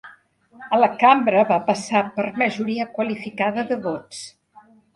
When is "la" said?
0.79-0.87